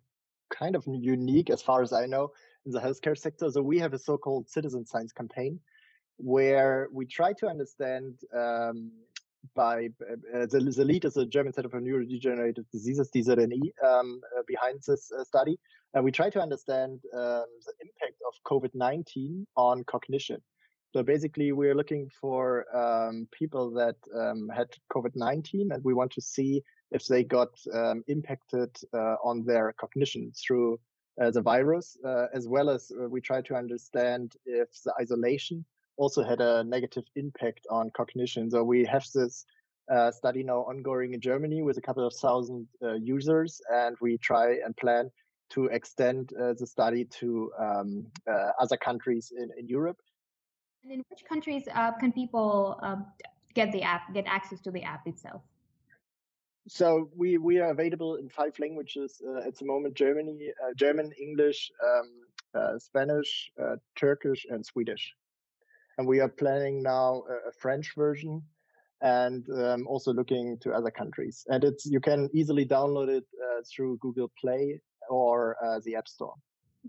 kind 0.50 0.74
of 0.74 0.84
unique, 0.86 1.50
as 1.50 1.62
far 1.62 1.82
as 1.82 1.92
I 1.92 2.06
know, 2.06 2.32
in 2.64 2.72
the 2.72 2.80
healthcare 2.80 3.16
sector. 3.16 3.50
So 3.50 3.62
we 3.62 3.78
have 3.78 3.92
a 3.92 3.98
so-called 3.98 4.48
citizen 4.48 4.86
science 4.86 5.12
campaign, 5.12 5.60
where 6.16 6.88
we 6.92 7.06
try 7.06 7.32
to 7.34 7.46
understand 7.46 8.14
um, 8.34 8.92
by 9.54 9.88
uh, 10.10 10.46
the, 10.46 10.72
the 10.76 10.84
lead 10.84 11.04
is 11.04 11.14
the 11.14 11.26
German 11.26 11.52
Center 11.52 11.68
for 11.68 11.80
Neurodegenerative 11.80 12.64
Diseases, 12.70 13.10
DZNE, 13.14 13.72
um, 13.84 14.20
uh, 14.36 14.42
behind 14.46 14.80
this 14.86 15.10
uh, 15.12 15.24
study. 15.24 15.58
And 15.94 16.04
we 16.04 16.12
try 16.12 16.30
to 16.30 16.40
understand 16.40 17.00
um, 17.12 17.44
the 17.66 17.74
impact 17.80 18.20
of 18.26 18.34
COVID-19 18.46 19.44
on 19.56 19.84
cognition. 19.84 20.40
So 20.94 21.02
basically, 21.02 21.52
we're 21.52 21.74
looking 21.74 22.10
for 22.20 22.66
um, 22.76 23.26
people 23.32 23.70
that 23.72 23.96
um, 24.14 24.48
had 24.54 24.68
COVID 24.92 25.12
19, 25.16 25.72
and 25.72 25.82
we 25.82 25.94
want 25.94 26.12
to 26.12 26.20
see 26.20 26.62
if 26.90 27.06
they 27.06 27.24
got 27.24 27.48
um, 27.72 28.04
impacted 28.08 28.70
uh, 28.92 29.16
on 29.24 29.42
their 29.44 29.74
cognition 29.80 30.32
through 30.32 30.78
uh, 31.20 31.30
the 31.30 31.40
virus, 31.40 31.96
uh, 32.04 32.26
as 32.34 32.46
well 32.46 32.68
as 32.68 32.92
we 33.08 33.22
try 33.22 33.40
to 33.40 33.54
understand 33.54 34.34
if 34.44 34.68
the 34.84 34.92
isolation 35.00 35.64
also 35.96 36.22
had 36.22 36.40
a 36.40 36.64
negative 36.64 37.04
impact 37.16 37.66
on 37.70 37.90
cognition. 37.90 38.50
So 38.50 38.64
we 38.64 38.84
have 38.84 39.06
this 39.14 39.44
uh, 39.90 40.10
study 40.10 40.42
now 40.42 40.60
ongoing 40.60 41.14
in 41.14 41.20
Germany 41.20 41.62
with 41.62 41.76
a 41.78 41.82
couple 41.82 42.06
of 42.06 42.14
thousand 42.14 42.66
uh, 42.82 42.94
users, 42.94 43.60
and 43.70 43.96
we 44.00 44.18
try 44.18 44.58
and 44.64 44.76
plan 44.76 45.10
to 45.50 45.66
extend 45.66 46.30
the 46.30 46.66
study 46.66 47.04
to 47.04 47.52
um, 47.58 48.06
other 48.58 48.78
countries 48.78 49.32
in, 49.36 49.50
in 49.58 49.68
Europe. 49.68 49.98
And 50.82 50.92
in 50.92 51.04
which 51.10 51.24
countries 51.28 51.64
uh, 51.72 51.92
can 51.92 52.12
people 52.12 52.78
uh, 52.82 52.96
get 53.54 53.70
the 53.72 53.82
app, 53.82 54.12
get 54.12 54.24
access 54.26 54.60
to 54.62 54.70
the 54.70 54.82
app 54.82 55.06
itself? 55.06 55.42
So 56.68 57.10
we 57.16 57.38
we 57.38 57.58
are 57.58 57.70
available 57.70 58.16
in 58.16 58.28
five 58.28 58.58
languages 58.58 59.20
uh, 59.26 59.46
at 59.46 59.56
the 59.56 59.64
moment: 59.64 59.94
Germany, 59.94 60.52
uh, 60.62 60.74
German, 60.74 61.12
English, 61.20 61.70
um, 61.84 62.08
uh, 62.54 62.78
Spanish, 62.78 63.50
uh, 63.60 63.76
Turkish, 63.96 64.46
and 64.48 64.64
Swedish. 64.64 65.14
And 66.02 66.08
we 66.08 66.18
are 66.18 66.28
planning 66.28 66.82
now 66.82 67.22
a, 67.30 67.50
a 67.50 67.52
French 67.52 67.94
version, 67.94 68.42
and 69.02 69.48
um, 69.50 69.86
also 69.86 70.12
looking 70.12 70.58
to 70.62 70.72
other 70.72 70.90
countries. 70.90 71.46
And 71.48 71.62
it's 71.62 71.86
you 71.86 72.00
can 72.00 72.28
easily 72.34 72.66
download 72.66 73.08
it 73.08 73.24
through 73.70 73.98
Google 73.98 74.28
Play 74.36 74.80
or 75.08 75.56
the 75.84 75.94
App 75.94 76.08
Store. 76.08 76.34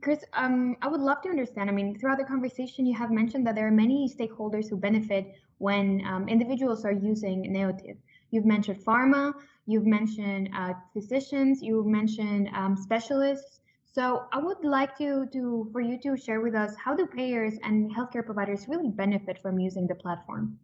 Chris, 0.01 0.25
um, 0.33 0.75
I 0.81 0.87
would 0.87 0.99
love 0.99 1.21
to 1.21 1.29
understand. 1.29 1.69
I 1.69 1.73
mean, 1.73 1.95
throughout 1.99 2.17
the 2.17 2.23
conversation, 2.23 2.87
you 2.87 2.95
have 2.95 3.11
mentioned 3.11 3.45
that 3.45 3.53
there 3.53 3.67
are 3.67 3.77
many 3.85 4.09
stakeholders 4.09 4.67
who 4.67 4.77
benefit 4.77 5.35
when 5.59 6.01
um, 6.07 6.27
individuals 6.27 6.83
are 6.83 6.91
using 6.91 7.43
Neotiv. 7.55 7.97
You've 8.31 8.45
mentioned 8.45 8.83
pharma, 8.83 9.31
you've 9.67 9.85
mentioned 9.85 10.49
uh, 10.57 10.73
physicians, 10.91 11.61
you've 11.61 11.85
mentioned 11.85 12.49
um, 12.55 12.75
specialists. 12.75 13.59
So 13.93 14.25
I 14.31 14.39
would 14.39 14.63
like 14.63 14.97
to, 14.97 15.27
to 15.33 15.69
for 15.71 15.79
you 15.79 15.99
to 15.99 16.17
share 16.17 16.41
with 16.41 16.55
us 16.55 16.75
how 16.83 16.95
do 16.95 17.05
payers 17.05 17.53
and 17.63 17.93
healthcare 17.95 18.25
providers 18.25 18.67
really 18.67 18.89
benefit 18.89 19.39
from 19.41 19.59
using 19.59 19.87
the 19.87 19.95
platform? 19.95 20.57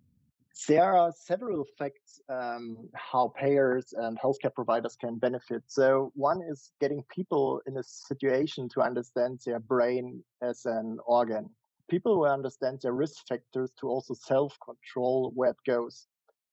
there 0.67 0.95
are 0.95 1.11
several 1.11 1.63
effects 1.63 2.19
um, 2.29 2.89
how 2.93 3.31
payers 3.37 3.93
and 3.93 4.19
healthcare 4.19 4.53
providers 4.53 4.97
can 4.99 5.17
benefit. 5.17 5.63
So 5.67 6.11
one 6.15 6.41
is 6.41 6.71
getting 6.81 7.03
people 7.09 7.61
in 7.65 7.77
a 7.77 7.83
situation 7.83 8.67
to 8.69 8.81
understand 8.81 9.39
their 9.45 9.59
brain 9.59 10.23
as 10.41 10.65
an 10.65 10.97
organ. 11.05 11.49
People 11.89 12.15
who 12.15 12.25
understand 12.25 12.79
their 12.81 12.93
risk 12.93 13.27
factors 13.27 13.71
to 13.79 13.87
also 13.87 14.13
self-control 14.13 15.31
where 15.33 15.51
it 15.51 15.57
goes. 15.65 16.07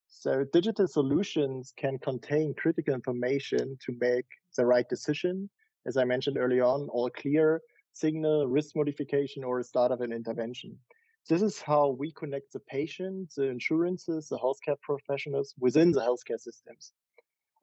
So 0.09 0.45
digital 0.52 0.87
solutions 0.87 1.73
can 1.76 1.99
contain 1.99 2.54
critical 2.54 2.95
information 2.95 3.76
to 3.85 3.97
make 4.00 4.26
the 4.56 4.64
right 4.64 4.88
decision. 4.88 5.50
As 5.87 5.97
I 5.97 6.05
mentioned 6.05 6.37
early 6.37 6.61
on, 6.61 6.88
all 6.88 7.09
clear, 7.11 7.62
signal, 7.93 8.47
risk 8.47 8.76
modification, 8.76 9.45
or 9.45 9.61
a 9.61 9.64
start 9.64 9.93
of 9.93 10.00
an 10.00 10.12
intervention. 10.12 10.76
This 11.28 11.43
is 11.43 11.61
how 11.61 11.97
we 11.99 12.12
connect 12.12 12.52
the 12.52 12.61
patient, 12.61 13.33
the 13.37 13.49
insurances, 13.49 14.28
the 14.28 14.38
healthcare 14.38 14.81
professionals 14.81 15.55
within 15.59 15.93
the 15.93 16.00
healthcare 16.00 16.38
systems 16.38 16.93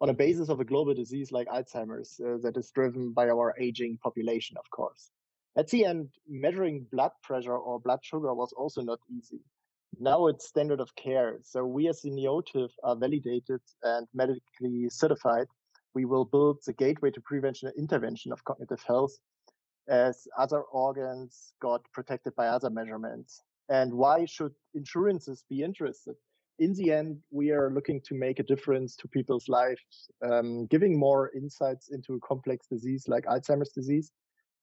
on 0.02 0.10
a 0.10 0.14
basis 0.14 0.50
of 0.50 0.60
a 0.60 0.66
global 0.66 0.94
disease 0.94 1.32
like 1.32 1.48
Alzheimer's 1.48 2.20
uh, 2.20 2.38
that 2.42 2.58
is 2.58 2.72
driven 2.72 3.14
by 3.14 3.30
our 3.30 3.56
aging 3.58 3.98
population, 4.04 4.58
of 4.58 4.70
course. 4.70 5.12
At 5.56 5.70
the 5.70 5.86
end, 5.86 6.10
measuring 6.28 6.88
blood 6.92 7.12
pressure 7.22 7.56
or 7.56 7.80
blood 7.80 8.00
sugar 8.02 8.34
was 8.34 8.52
also 8.52 8.82
not 8.82 9.00
easy. 9.10 9.40
Now 10.00 10.28
it's 10.28 10.48
standard 10.48 10.82
of 10.82 10.94
care. 10.96 11.38
So 11.44 11.64
we 11.66 11.88
as 11.88 12.02
the 12.02 12.10
Neotiv 12.10 12.70
are 12.84 12.98
validated 12.98 13.62
and 13.84 14.06
medically 14.14 14.90
certified. 14.90 15.48
We 15.94 16.06
will 16.06 16.26
build 16.26 16.60
the 16.66 16.74
gateway 16.74 17.12
to 17.12 17.22
prevention 17.22 17.68
and 17.68 17.78
intervention 17.78 18.32
of 18.32 18.44
cognitive 18.44 18.84
health 18.88 19.18
as 19.88 20.28
other 20.38 20.62
organs 20.62 21.54
got 21.62 21.82
protected 21.92 22.36
by 22.36 22.48
other 22.48 22.70
measurements 22.70 23.42
and 23.70 23.94
why 23.94 24.26
should 24.26 24.54
insurances 24.74 25.46
be 25.50 25.64
interested? 25.64 26.16
In 26.60 26.74
the 26.74 26.92
end, 26.92 27.18
we 27.32 27.52
are 27.52 27.72
looking 27.72 28.02
to 28.02 28.14
make 28.14 28.40
a 28.40 28.44
difference 28.44 28.96
to 28.98 29.08
people's 29.08 29.50
lives, 29.50 30.12
um, 30.22 30.68
giving 30.68 31.00
more 31.00 31.32
insights 31.36 31.90
into 31.90 32.14
a 32.14 32.20
complex 32.20 32.68
disease 32.68 33.08
like 33.08 33.26
Alzheimer's 33.26 33.72
disease 33.72 34.12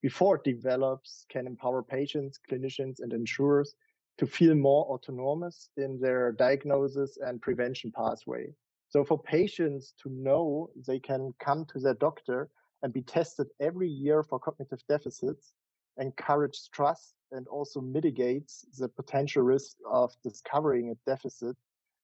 before 0.03 0.37
it 0.37 0.45
develops 0.45 1.27
can 1.29 1.47
empower 1.47 1.83
patients, 1.83 2.39
clinicians, 2.51 3.01
and 3.01 3.13
insurers 3.13 3.75
to 4.19 4.27
feel 4.27 4.55
more 4.55 4.85
autonomous 4.87 5.71
in 5.77 5.99
their 6.01 6.33
diagnosis 6.33 7.19
and 7.21 7.43
prevention 7.43 7.91
pathway. 7.91 8.53
So 8.91 9.05
for 9.05 9.19
patients 9.23 9.95
to 10.03 10.11
know 10.11 10.71
they 10.87 10.99
can 10.99 11.33
come 11.39 11.65
to 11.67 11.79
their 11.79 11.95
doctor 11.95 12.51
and 12.83 12.93
be 12.93 13.03
tested 13.03 13.47
every 13.61 13.89
year 13.89 14.23
for 14.23 14.39
cognitive 14.39 14.81
deficits 14.89 15.53
encourage 15.99 16.71
trust 16.73 17.15
and 17.31 17.47
also 17.49 17.81
mitigates 17.81 18.65
the 18.79 18.89
potential 18.89 19.43
risk 19.43 19.77
of 19.89 20.13
discovering 20.25 20.91
a 20.91 21.11
deficit 21.11 21.57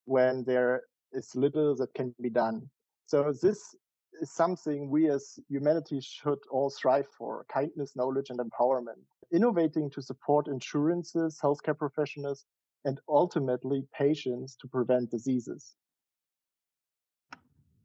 when 0.04 0.44
there 0.44 0.82
is 1.12 1.34
little 1.34 1.74
that 1.76 1.92
can 1.94 2.14
be 2.20 2.30
done. 2.30 2.68
So 3.06 3.32
this 3.32 3.74
is 4.20 4.30
something 4.32 4.88
we 4.88 5.10
as 5.10 5.38
humanity 5.48 6.00
should 6.00 6.38
all 6.50 6.70
strive 6.70 7.06
for 7.18 7.44
kindness, 7.52 7.96
knowledge, 7.96 8.30
and 8.30 8.38
empowerment. 8.38 9.02
Innovating 9.32 9.90
to 9.90 10.02
support 10.02 10.46
insurances, 10.46 11.38
healthcare 11.42 11.76
professionals, 11.76 12.44
and 12.84 13.00
ultimately 13.08 13.84
patients 13.92 14.56
to 14.60 14.68
prevent 14.68 15.10
diseases. 15.10 15.74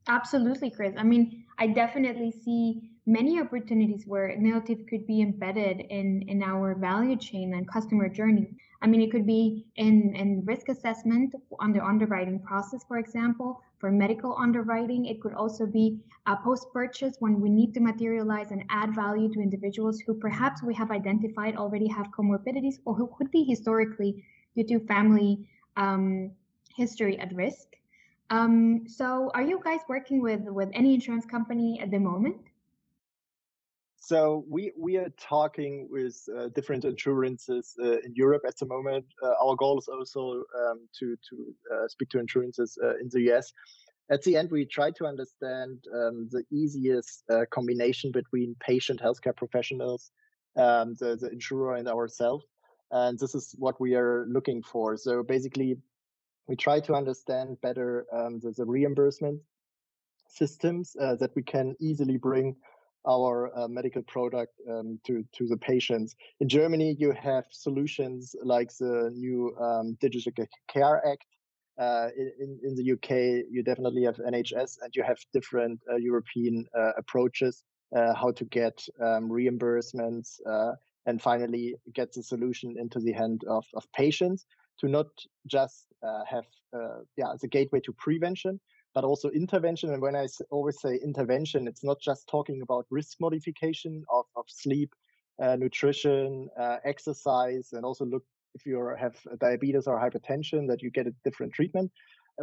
Absolutely, 0.08 0.70
Chris. 0.70 0.94
I 0.96 1.04
mean, 1.04 1.44
I 1.58 1.68
definitely 1.68 2.32
see 2.32 2.90
many 3.06 3.40
opportunities 3.40 4.04
where 4.06 4.28
Neotiv 4.36 4.88
could 4.88 5.06
be 5.06 5.22
embedded 5.22 5.80
in, 5.90 6.22
in 6.28 6.42
our 6.42 6.74
value 6.74 7.16
chain 7.16 7.54
and 7.54 7.68
customer 7.68 8.08
journey. 8.08 8.56
I 8.80 8.86
mean, 8.88 9.00
it 9.00 9.12
could 9.12 9.26
be 9.26 9.66
in, 9.76 10.14
in 10.16 10.44
risk 10.44 10.68
assessment 10.68 11.34
on 11.60 11.72
the 11.72 11.84
underwriting 11.84 12.40
process, 12.40 12.84
for 12.86 12.98
example, 12.98 13.60
for 13.78 13.90
medical 13.92 14.36
underwriting. 14.36 15.06
It 15.06 15.20
could 15.20 15.34
also 15.34 15.66
be 15.66 16.00
a 16.26 16.36
post 16.36 16.66
purchase 16.72 17.16
when 17.20 17.40
we 17.40 17.48
need 17.48 17.74
to 17.74 17.80
materialize 17.80 18.50
and 18.50 18.64
add 18.70 18.94
value 18.94 19.32
to 19.34 19.40
individuals 19.40 20.00
who 20.00 20.14
perhaps 20.14 20.62
we 20.62 20.74
have 20.74 20.90
identified 20.90 21.56
already 21.56 21.86
have 21.88 22.08
comorbidities 22.10 22.76
or 22.84 22.94
who 22.94 23.08
could 23.16 23.30
be 23.30 23.44
historically 23.44 24.24
due 24.56 24.64
to 24.64 24.80
family 24.86 25.46
um, 25.76 26.32
history 26.76 27.18
at 27.20 27.32
risk. 27.34 27.68
Um, 28.32 28.88
so, 28.88 29.30
are 29.34 29.42
you 29.42 29.60
guys 29.62 29.80
working 29.90 30.22
with 30.22 30.40
with 30.48 30.70
any 30.72 30.94
insurance 30.94 31.26
company 31.26 31.78
at 31.82 31.90
the 31.90 31.98
moment? 31.98 32.36
So 33.96 34.44
we 34.48 34.72
we 34.76 34.96
are 34.96 35.10
talking 35.20 35.86
with 35.90 36.16
uh, 36.36 36.48
different 36.56 36.86
insurances 36.86 37.74
uh, 37.78 37.98
in 37.98 38.14
Europe 38.14 38.42
at 38.48 38.56
the 38.58 38.64
moment. 38.66 39.04
Uh, 39.22 39.34
our 39.44 39.54
goal 39.54 39.78
is 39.78 39.86
also 39.86 40.44
um, 40.60 40.88
to 40.98 41.14
to 41.28 41.54
uh, 41.72 41.88
speak 41.88 42.08
to 42.08 42.18
insurances 42.20 42.78
uh, 42.82 42.96
in 42.96 43.10
the 43.10 43.20
US. 43.30 43.52
At 44.10 44.22
the 44.22 44.36
end, 44.38 44.50
we 44.50 44.64
try 44.64 44.90
to 44.92 45.04
understand 45.06 45.84
um, 45.94 46.28
the 46.30 46.42
easiest 46.50 47.24
uh, 47.30 47.44
combination 47.50 48.12
between 48.12 48.56
patient 48.60 48.98
healthcare 49.00 49.36
professionals, 49.36 50.10
um, 50.56 50.96
the 50.98 51.16
the 51.20 51.28
insurer, 51.30 51.74
and 51.76 51.86
ourselves. 51.86 52.46
And 52.90 53.18
this 53.18 53.34
is 53.34 53.54
what 53.58 53.78
we 53.78 53.94
are 53.94 54.24
looking 54.26 54.62
for. 54.62 54.96
So 54.96 55.22
basically, 55.22 55.76
we 56.48 56.56
try 56.56 56.80
to 56.80 56.94
understand 56.94 57.60
better 57.60 58.06
um, 58.12 58.40
the, 58.40 58.52
the, 58.52 58.64
reimbursement 58.64 59.40
systems 60.28 60.96
uh, 61.00 61.14
that 61.16 61.30
we 61.34 61.42
can 61.42 61.76
easily 61.80 62.16
bring 62.16 62.56
our 63.08 63.50
uh, 63.58 63.68
medical 63.68 64.02
product 64.02 64.52
um, 64.70 64.98
to 65.04 65.24
to 65.32 65.46
the 65.48 65.56
patients. 65.56 66.14
In 66.40 66.48
Germany, 66.48 66.96
you 66.98 67.12
have 67.12 67.44
solutions 67.50 68.36
like 68.44 68.70
the 68.78 69.10
new 69.14 69.56
um, 69.60 69.96
Digital 70.00 70.32
Care 70.68 71.06
Act. 71.06 71.26
Uh, 71.78 72.08
in 72.38 72.60
in 72.62 72.74
the 72.76 72.92
UK, 72.92 73.46
you 73.50 73.62
definitely 73.64 74.04
have 74.04 74.16
NHS, 74.16 74.78
and 74.82 74.94
you 74.94 75.02
have 75.02 75.18
different 75.32 75.80
uh, 75.90 75.96
European 75.96 76.66
uh, 76.78 76.92
approaches 76.96 77.64
uh, 77.96 78.14
how 78.14 78.30
to 78.32 78.44
get 78.44 78.86
um, 79.00 79.28
reimbursements 79.28 80.38
and 81.06 81.20
finally 81.20 81.74
get 81.92 82.12
the 82.12 82.22
solution 82.22 82.76
into 82.78 83.00
the 83.00 83.12
hand 83.12 83.42
of, 83.48 83.66
of 83.74 83.90
patients 83.92 84.46
to 84.78 84.88
not 84.88 85.06
just 85.46 85.86
uh, 85.90 85.91
have 86.28 86.44
uh, 86.74 87.00
yeah 87.16 87.32
the 87.40 87.48
gateway 87.48 87.80
to 87.80 87.92
prevention 87.92 88.60
but 88.94 89.04
also 89.04 89.30
intervention. 89.30 89.90
And 89.92 90.02
when 90.02 90.16
i 90.16 90.26
always 90.50 90.80
say 90.80 90.98
intervention 91.02 91.66
it's 91.68 91.84
not 91.84 92.00
just 92.00 92.28
talking 92.28 92.62
about 92.62 92.86
risk 92.90 93.18
modification 93.20 94.04
of, 94.10 94.24
of 94.36 94.44
sleep 94.48 94.94
uh, 95.42 95.56
nutrition 95.56 96.48
uh, 96.60 96.76
exercise 96.84 97.70
and 97.72 97.84
also 97.84 98.04
look 98.04 98.24
if 98.54 98.66
you 98.66 98.94
have 98.98 99.16
diabetes 99.40 99.86
or 99.86 99.98
hypertension 99.98 100.68
that 100.68 100.82
you 100.82 100.90
get 100.90 101.06
a 101.06 101.14
different 101.24 101.54
treatment. 101.54 101.90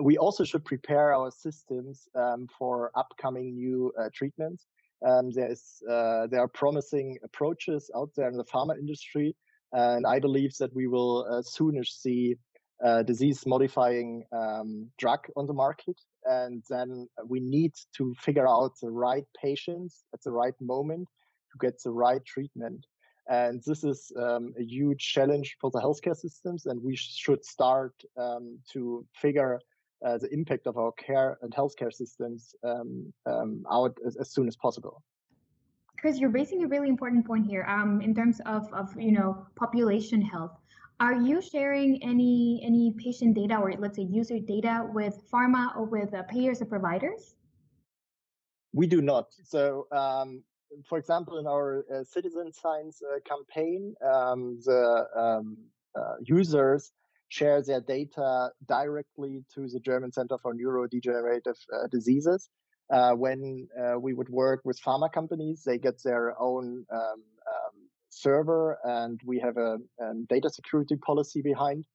We 0.01 0.17
also 0.17 0.43
should 0.43 0.65
prepare 0.65 1.13
our 1.13 1.29
systems 1.31 2.07
um, 2.15 2.47
for 2.57 2.91
upcoming 2.95 3.55
new 3.55 3.91
uh, 3.99 4.09
treatments. 4.13 4.65
Um, 5.07 5.31
there 5.31 5.51
is 5.51 5.81
uh, 5.89 6.27
there 6.27 6.41
are 6.41 6.47
promising 6.47 7.17
approaches 7.23 7.89
out 7.95 8.09
there 8.15 8.29
in 8.29 8.37
the 8.37 8.43
pharma 8.43 8.77
industry 8.77 9.35
and 9.71 10.05
I 10.05 10.19
believe 10.19 10.55
that 10.57 10.73
we 10.73 10.87
will 10.87 11.25
uh, 11.29 11.41
sooner 11.41 11.83
see 11.83 12.35
a 12.81 13.03
disease 13.03 13.45
modifying 13.45 14.23
um, 14.31 14.87
drug 14.97 15.19
on 15.35 15.47
the 15.47 15.53
market. 15.53 15.99
And 16.25 16.63
then 16.69 17.07
we 17.27 17.39
need 17.39 17.73
to 17.97 18.13
figure 18.19 18.47
out 18.47 18.73
the 18.81 18.89
right 18.89 19.25
patients 19.41 20.03
at 20.13 20.21
the 20.23 20.31
right 20.31 20.53
moment 20.61 21.07
to 21.51 21.57
get 21.65 21.81
the 21.83 21.91
right 21.91 22.23
treatment. 22.25 22.85
And 23.29 23.61
this 23.65 23.83
is 23.83 24.11
um, 24.17 24.53
a 24.59 24.63
huge 24.63 24.99
challenge 24.99 25.57
for 25.61 25.69
the 25.71 25.79
healthcare 25.79 26.15
systems. 26.15 26.65
And 26.65 26.81
we 26.81 26.95
should 26.95 27.45
start 27.45 27.93
um, 28.17 28.59
to 28.73 29.05
figure 29.13 29.59
uh, 30.05 30.17
the 30.17 30.33
impact 30.33 30.65
of 30.65 30.77
our 30.77 30.91
care 30.93 31.37
and 31.41 31.53
healthcare 31.53 31.93
systems 31.93 32.55
um, 32.63 33.13
um, 33.25 33.63
out 33.71 33.97
as, 34.05 34.15
as 34.17 34.31
soon 34.31 34.47
as 34.47 34.55
possible. 34.55 35.03
Chris, 35.99 36.17
you're 36.17 36.29
raising 36.29 36.63
a 36.63 36.67
really 36.67 36.87
important 36.87 37.27
point 37.27 37.45
here 37.45 37.65
um, 37.67 37.99
in 38.01 38.15
terms 38.15 38.39
of, 38.45 38.71
of 38.73 38.89
you 38.97 39.11
know 39.11 39.45
population 39.57 40.21
health. 40.21 40.58
Are 40.99 41.15
you 41.15 41.41
sharing 41.41 42.03
any 42.03 42.61
any 42.61 42.93
patient 42.97 43.33
data 43.33 43.55
or 43.55 43.71
let's 43.79 43.95
say 43.95 44.03
user 44.03 44.37
data 44.37 44.85
with 44.93 45.15
pharma 45.31 45.75
or 45.77 45.85
with 45.85 46.13
uh, 46.13 46.23
payers 46.23 46.61
or 46.61 46.65
providers? 46.65 47.35
We 48.73 48.85
do 48.85 49.01
not. 49.01 49.27
So, 49.43 49.87
um, 49.93 50.43
for 50.87 50.97
example, 50.97 51.39
in 51.39 51.47
our 51.47 51.85
uh, 51.93 52.03
citizen 52.03 52.51
science 52.51 53.01
uh, 53.01 53.19
campaign, 53.25 53.95
um, 54.05 54.59
the 54.65 55.05
um, 55.15 55.57
uh, 55.97 56.15
users 56.21 56.91
share 57.29 57.61
their 57.63 57.81
data 57.81 58.49
directly 58.67 59.45
to 59.55 59.69
the 59.69 59.79
German 59.79 60.11
Center 60.11 60.37
for 60.37 60.53
Neurodegenerative 60.53 61.55
uh, 61.73 61.87
Diseases 61.89 62.49
uh, 62.91 63.13
when 63.13 63.67
we 64.01 64.13
would 64.13 64.29
work 64.29 64.61
with 64.65 64.81
pharma 64.81 65.11
companies, 65.11 65.63
they 65.63 65.77
get 65.77 66.03
their 66.03 66.39
own 66.41 66.85
um, 66.91 67.23
server, 68.09 68.77
and 68.83 69.19
we 69.25 69.39
have 69.39 69.57
a, 69.57 69.77
a, 69.99 70.13
data 70.27 70.49
security 70.49 70.95
policy 70.95 71.41
behind 71.41 71.85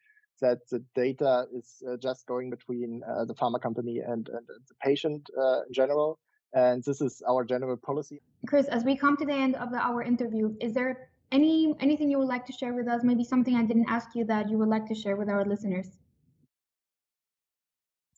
that 0.41 0.59
the 0.71 0.83
data 0.95 1.47
is 1.57 1.83
uh, 1.89 1.97
just 1.97 2.27
going 2.27 2.51
between 2.51 3.03
uh, 3.09 3.25
the 3.25 3.35
pharma 3.35 3.61
company 3.61 3.99
and, 3.99 4.29
and 4.29 4.47
the 4.47 4.75
patient 4.83 5.29
uh, 5.39 5.63
in 5.63 5.73
general. 5.73 6.19
And 6.55 6.83
this 6.85 7.01
is 7.01 7.23
our 7.29 7.45
general 7.45 7.77
policy. 7.77 8.21
Chris, 8.47 8.67
as 8.67 8.85
we 8.85 8.97
come 8.97 9.17
to 9.17 9.27
the 9.27 9.33
end 9.33 9.57
of 9.57 9.71
the, 9.71 9.79
our 9.79 10.03
interview, 10.03 10.55
is 10.61 10.73
there 10.73 11.09
any 11.33 11.75
anything 11.81 12.11
you 12.11 12.19
would 12.19 12.29
like 12.29 12.47
to 12.47 12.53
share 12.53 12.75
with 12.75 12.87
us? 12.87 13.03
Maybe 13.03 13.25
something 13.25 13.57
I 13.57 13.65
didn't 13.65 13.89
ask 13.89 14.15
you 14.15 14.25
that 14.27 14.49
you 14.49 14.57
would 14.59 14.69
like 14.69 14.87
to 14.87 14.95
share 14.95 15.17
with 15.17 15.29
our 15.29 15.45
listeners? 15.45 15.89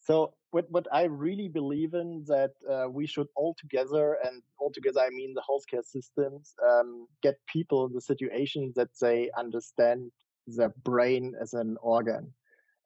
So 0.05 0.35
what 0.57 0.67
what 0.77 0.87
I 1.01 1.05
really 1.27 1.49
believe 1.61 1.93
in 2.03 2.25
that 2.35 2.53
uh, 2.73 2.87
we 2.99 3.07
should 3.13 3.29
all 3.41 3.55
together, 3.63 4.07
and 4.25 4.43
all 4.61 4.73
together 4.79 5.01
I 5.09 5.11
mean 5.19 5.35
the 5.35 5.47
healthcare 5.49 5.85
systems, 5.97 6.55
um, 6.71 6.89
get 7.23 7.37
people 7.57 7.81
in 7.87 7.93
the 7.93 8.07
situation 8.13 8.63
that 8.79 8.93
they 9.03 9.19
understand 9.43 10.01
their 10.57 10.73
brain 10.91 11.25
as 11.45 11.53
an 11.63 11.77
organ. 11.95 12.25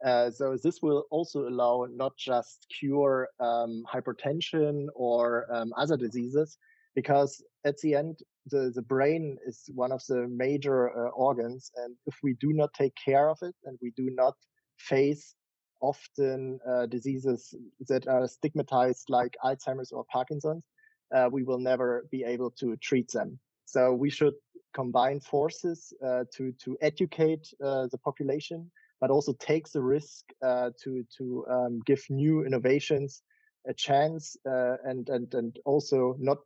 Uh, 0.08 0.30
so 0.38 0.56
this 0.64 0.78
will 0.84 1.02
also 1.16 1.38
allow 1.52 1.74
not 2.02 2.14
just 2.30 2.66
cure 2.78 3.28
um, 3.48 3.72
hypertension 3.94 4.86
or 5.06 5.22
um, 5.54 5.68
other 5.82 5.96
diseases, 6.06 6.58
because 6.98 7.32
at 7.70 7.76
the 7.82 7.94
end 7.94 8.14
the, 8.52 8.62
the 8.74 8.86
brain 8.94 9.36
is 9.50 9.58
one 9.84 9.92
of 9.92 10.02
the 10.08 10.20
major 10.44 10.78
uh, 10.90 11.10
organs, 11.28 11.70
and 11.80 11.90
if 12.10 12.16
we 12.24 12.32
do 12.44 12.50
not 12.60 12.70
take 12.74 12.94
care 13.08 13.28
of 13.28 13.38
it 13.48 13.54
and 13.64 13.78
we 13.80 13.90
do 14.02 14.08
not 14.22 14.34
face 14.78 15.24
often 15.80 16.58
uh, 16.68 16.86
diseases 16.86 17.54
that 17.88 18.06
are 18.06 18.26
stigmatized 18.26 19.08
like 19.08 19.36
Alzheimer's 19.44 19.92
or 19.92 20.04
Parkinson's, 20.04 20.64
uh, 21.14 21.28
we 21.30 21.42
will 21.42 21.58
never 21.58 22.06
be 22.10 22.24
able 22.24 22.50
to 22.52 22.76
treat 22.76 23.10
them. 23.12 23.38
So 23.64 23.92
we 23.92 24.10
should 24.10 24.34
combine 24.74 25.20
forces 25.20 25.92
uh, 26.04 26.24
to 26.34 26.52
to 26.64 26.76
educate 26.80 27.48
the 27.60 27.98
population, 28.04 28.70
but 29.00 29.10
also 29.10 29.32
take 29.34 29.68
the 29.70 29.82
risk 29.82 30.24
to 30.42 31.04
to 31.18 31.46
um, 31.50 31.80
give 31.86 32.02
new 32.10 32.44
innovations 32.44 33.22
a 33.68 33.74
chance 33.74 34.36
and 34.44 35.08
and 35.08 35.34
and 35.34 35.58
also 35.64 36.16
not 36.18 36.38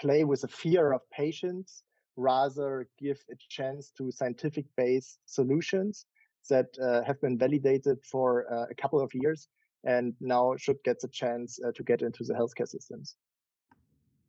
play 0.00 0.24
with 0.24 0.42
the 0.42 0.48
fear 0.48 0.92
of 0.92 1.00
patients, 1.10 1.82
rather 2.16 2.88
give 2.98 3.18
a 3.30 3.36
chance 3.48 3.90
to 3.98 4.10
scientific 4.10 4.66
based 4.76 5.18
solutions 5.26 6.06
that 6.48 6.66
uh, 6.82 7.02
have 7.04 7.20
been 7.20 7.38
validated 7.38 7.98
for 8.04 8.52
uh, 8.52 8.66
a 8.70 8.74
couple 8.74 9.00
of 9.00 9.10
years 9.14 9.48
and 9.84 10.14
now 10.20 10.54
should 10.56 10.76
get 10.84 11.00
the 11.00 11.08
chance 11.08 11.58
uh, 11.64 11.70
to 11.74 11.82
get 11.82 12.02
into 12.02 12.24
the 12.24 12.34
healthcare 12.34 12.68
systems. 12.68 13.16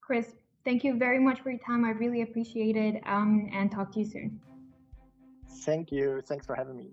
Chris, 0.02 0.34
thank 0.64 0.84
you 0.84 0.98
very 0.98 1.20
much 1.20 1.42
for 1.42 1.50
your 1.52 1.60
time. 1.60 1.86
I 1.86 1.92
really 1.92 2.22
appreciate 2.22 2.76
it 2.76 3.02
um, 3.06 3.50
and 3.54 3.72
talk 3.72 3.92
to 3.94 4.00
you 4.00 4.06
soon. 4.06 4.40
Thank 5.62 5.92
you. 5.92 6.22
Thanks 6.28 6.46
for 6.46 6.56
having 6.56 6.78
me. 6.78 6.90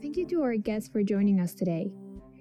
Thank 0.00 0.16
you 0.16 0.26
to 0.26 0.42
our 0.42 0.56
guests 0.56 0.88
for 0.88 1.02
joining 1.02 1.40
us 1.40 1.54
today. 1.54 1.92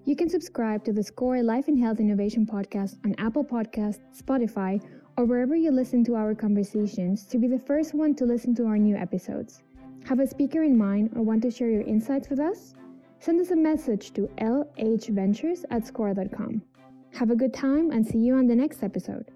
You 0.04 0.16
can 0.16 0.30
subscribe 0.30 0.84
to 0.86 0.94
the 0.94 1.04
SCOR 1.04 1.44
Life 1.44 1.68
and 1.68 1.80
Health 1.80 2.00
Innovation 2.00 2.44
podcast 2.44 2.98
on 3.06 3.14
Apple 3.20 3.44
Podcasts, 3.44 4.00
Spotify, 4.18 4.82
or 5.22 5.26
wherever 5.26 5.56
you 5.56 5.70
listen 5.70 6.04
to 6.04 6.16
our 6.16 6.34
conversations 6.34 7.26
to 7.26 7.38
be 7.38 7.48
the 7.48 7.60
first 7.60 7.94
one 7.94 8.16
to 8.16 8.26
listen 8.26 8.56
to 8.56 8.66
our 8.66 8.80
new 8.80 8.96
episodes. 8.96 9.62
Have 10.06 10.20
a 10.20 10.26
speaker 10.26 10.64
in 10.64 10.76
mind 10.76 11.12
or 11.16 11.22
want 11.22 11.44
to 11.44 11.52
share 11.52 11.70
your 11.70 11.84
insights 11.84 12.28
with 12.28 12.40
us? 12.40 12.74
Send 13.20 13.40
us 13.40 13.52
a 13.52 13.56
message 13.56 14.14
to 14.14 14.28
lhventures 14.40 15.64
at 15.70 15.84
scor.com. 15.84 16.64
Have 17.14 17.30
a 17.30 17.36
good 17.36 17.54
time 17.54 17.92
and 17.92 18.04
see 18.04 18.18
you 18.18 18.34
on 18.34 18.48
the 18.48 18.56
next 18.56 18.82
episode. 18.82 19.30